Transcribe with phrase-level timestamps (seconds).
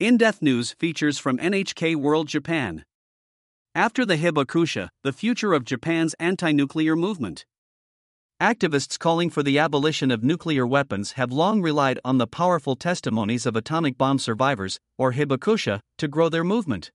[0.00, 2.86] In Depth News features from NHK World Japan.
[3.74, 7.44] After the Hibakusha, the future of Japan's anti nuclear movement.
[8.40, 13.44] Activists calling for the abolition of nuclear weapons have long relied on the powerful testimonies
[13.44, 16.90] of atomic bomb survivors, or Hibakusha, to grow their movement.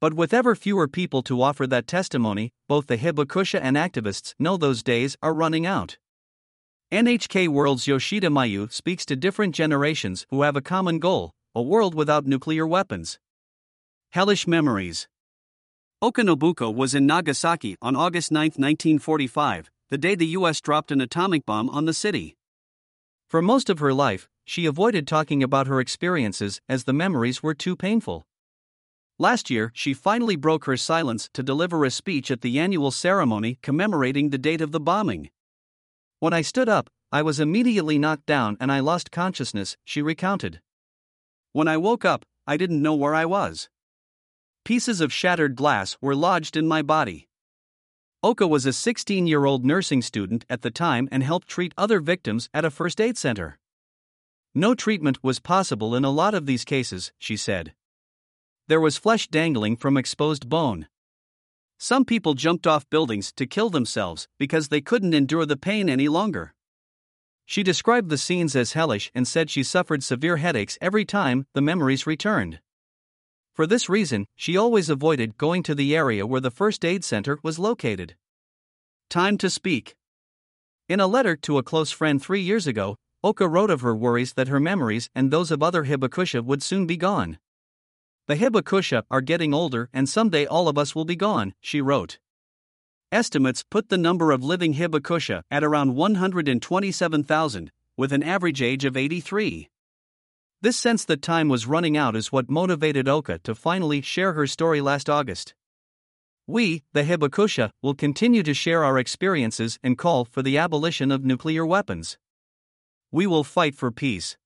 [0.00, 4.56] But with ever fewer people to offer that testimony, both the Hibakusha and activists know
[4.56, 5.98] those days are running out.
[6.90, 11.94] NHK World's Yoshida Mayu speaks to different generations who have a common goal a world
[11.94, 13.18] without nuclear weapons.
[14.10, 15.08] Hellish Memories
[16.00, 21.00] Oka Nobuko was in Nagasaki on August 9, 1945, the day the US dropped an
[21.00, 22.36] atomic bomb on the city.
[23.26, 27.54] For most of her life, she avoided talking about her experiences as the memories were
[27.54, 28.26] too painful.
[29.18, 33.58] Last year, she finally broke her silence to deliver a speech at the annual ceremony
[33.62, 35.30] commemorating the date of the bombing.
[36.20, 40.60] When I stood up, I was immediately knocked down and I lost consciousness, she recounted.
[41.58, 43.68] When I woke up, I didn't know where I was.
[44.64, 47.26] Pieces of shattered glass were lodged in my body.
[48.22, 51.98] Oka was a 16 year old nursing student at the time and helped treat other
[51.98, 53.58] victims at a first aid center.
[54.54, 57.74] No treatment was possible in a lot of these cases, she said.
[58.68, 60.86] There was flesh dangling from exposed bone.
[61.76, 66.06] Some people jumped off buildings to kill themselves because they couldn't endure the pain any
[66.06, 66.54] longer.
[67.48, 71.62] She described the scenes as hellish and said she suffered severe headaches every time the
[71.62, 72.60] memories returned.
[73.54, 77.38] For this reason, she always avoided going to the area where the first aid center
[77.42, 78.16] was located.
[79.08, 79.96] Time to speak.
[80.90, 84.34] In a letter to a close friend three years ago, Oka wrote of her worries
[84.34, 87.38] that her memories and those of other Hibakusha would soon be gone.
[88.26, 92.18] The Hibakusha are getting older and someday all of us will be gone, she wrote.
[93.10, 98.98] Estimates put the number of living Hibakusha at around 127,000, with an average age of
[98.98, 99.70] 83.
[100.60, 104.46] This sense that time was running out is what motivated Oka to finally share her
[104.46, 105.54] story last August.
[106.46, 111.24] We, the Hibakusha, will continue to share our experiences and call for the abolition of
[111.24, 112.18] nuclear weapons.
[113.10, 114.36] We will fight for peace.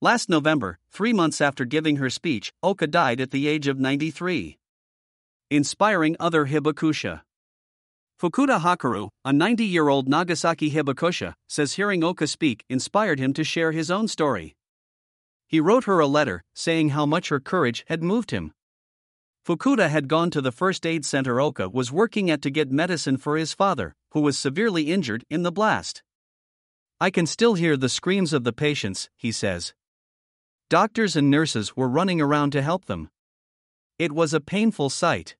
[0.00, 4.58] Last November, three months after giving her speech, Oka died at the age of 93.
[5.48, 7.20] Inspiring other Hibakusha.
[8.20, 13.44] Fukuda Hakaru, a 90 year old Nagasaki Hibakusha, says hearing Oka speak inspired him to
[13.44, 14.56] share his own story.
[15.46, 18.52] He wrote her a letter, saying how much her courage had moved him.
[19.46, 23.18] Fukuda had gone to the first aid center Oka was working at to get medicine
[23.18, 26.02] for his father, who was severely injured in the blast.
[27.00, 29.74] I can still hear the screams of the patients, he says.
[30.68, 33.10] Doctors and nurses were running around to help them.
[33.96, 35.36] It was a painful sight.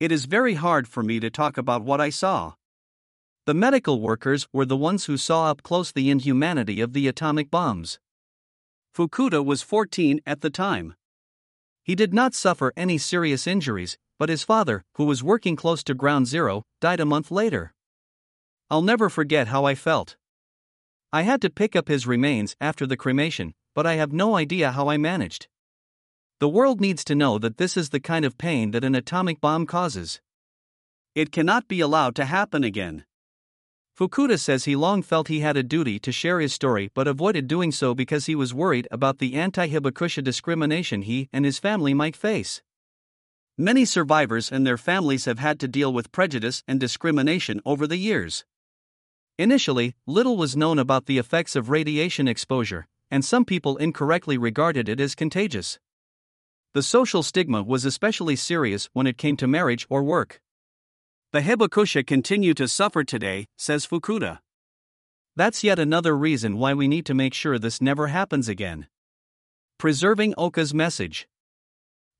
[0.00, 2.54] It is very hard for me to talk about what I saw.
[3.46, 7.50] The medical workers were the ones who saw up close the inhumanity of the atomic
[7.50, 7.98] bombs.
[8.94, 10.94] Fukuda was 14 at the time.
[11.82, 15.94] He did not suffer any serious injuries, but his father, who was working close to
[15.94, 17.72] ground zero, died a month later.
[18.70, 20.16] I'll never forget how I felt.
[21.12, 24.72] I had to pick up his remains after the cremation, but I have no idea
[24.72, 25.48] how I managed.
[26.40, 29.40] The world needs to know that this is the kind of pain that an atomic
[29.40, 30.20] bomb causes.
[31.16, 33.04] It cannot be allowed to happen again.
[33.98, 37.48] Fukuda says he long felt he had a duty to share his story but avoided
[37.48, 41.92] doing so because he was worried about the anti Hibakusha discrimination he and his family
[41.92, 42.62] might face.
[43.56, 47.96] Many survivors and their families have had to deal with prejudice and discrimination over the
[47.96, 48.44] years.
[49.36, 54.88] Initially, little was known about the effects of radiation exposure, and some people incorrectly regarded
[54.88, 55.80] it as contagious.
[56.74, 60.40] The social stigma was especially serious when it came to marriage or work.
[61.32, 64.40] The Hibakusha continue to suffer today, says Fukuda.
[65.34, 68.86] That's yet another reason why we need to make sure this never happens again.
[69.78, 71.26] Preserving Oka's message.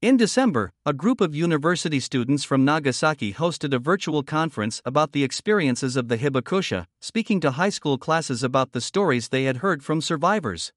[0.00, 5.25] In December, a group of university students from Nagasaki hosted a virtual conference about the
[5.25, 9.82] experiences of the Hibakusha, speaking to high school classes about the stories they had heard
[9.82, 10.72] from survivors.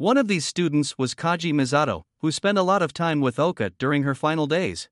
[0.00, 3.68] One of these students was Kaji Misato, who spent a lot of time with Oka
[3.78, 4.88] during her final days.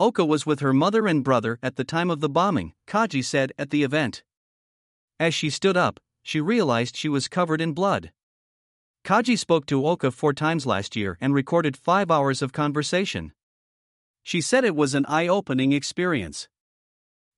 [0.00, 3.52] Oka was with her mother and brother at the time of the bombing, Kaji said
[3.58, 4.22] at the event.
[5.20, 8.10] As she stood up, she realized she was covered in blood.
[9.04, 13.34] Kaji spoke to Oka four times last year and recorded five hours of conversation.
[14.22, 16.48] She said it was an eye opening experience.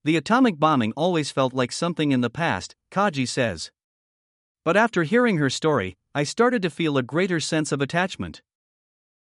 [0.04, 3.72] The atomic bombing always felt like something in the past, Kaji says.
[4.64, 8.42] But after hearing her story, I started to feel a greater sense of attachment.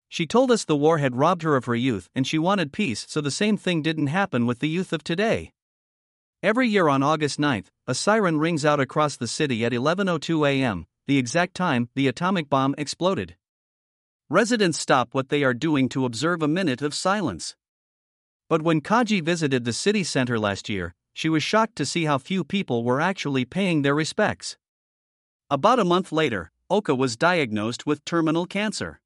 [0.08, 3.05] She told us the war had robbed her of her youth and she wanted peace
[3.08, 5.52] so the same thing didn't happen with the youth of today.
[6.41, 10.87] Every year on August 9th, a siren rings out across the city at 11:02 a.m.,
[11.08, 13.35] the exact time the atomic bomb exploded.
[14.31, 17.56] residents stop what they are doing to observe a minute of silence.
[18.49, 22.19] But when Kaji visited the city center last year, she was shocked to see how
[22.19, 24.56] few people were actually paying their respects.
[25.50, 29.00] About a month later, Oka was diagnosed with terminal cancer.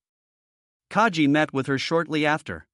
[0.90, 2.66] Kaji met with her shortly after.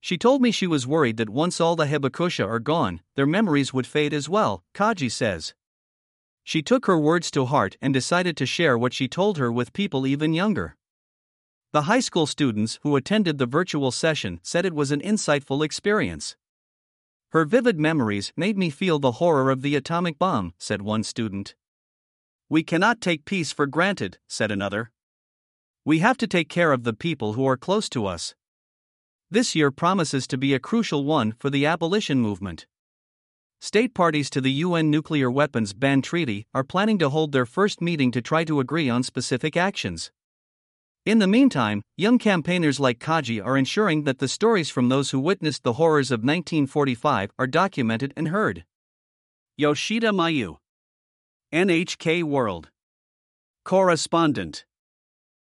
[0.00, 3.72] She told me she was worried that once all the hibakusha are gone, their memories
[3.72, 5.54] would fade as well, Kaji says.
[6.42, 9.72] She took her words to heart and decided to share what she told her with
[9.72, 10.76] people even younger.
[11.72, 16.36] The high school students who attended the virtual session said it was an insightful experience.
[17.30, 21.54] Her vivid memories made me feel the horror of the atomic bomb, said one student.
[22.52, 24.90] We cannot take peace for granted, said another.
[25.86, 28.34] We have to take care of the people who are close to us.
[29.30, 32.66] This year promises to be a crucial one for the abolition movement.
[33.62, 37.80] State parties to the UN nuclear weapons ban treaty are planning to hold their first
[37.80, 40.12] meeting to try to agree on specific actions.
[41.06, 45.20] In the meantime, young campaigners like Kaji are ensuring that the stories from those who
[45.20, 48.66] witnessed the horrors of 1945 are documented and heard.
[49.56, 50.58] Yoshida Mayu,
[51.52, 52.70] NHK World.
[53.62, 54.64] Correspondent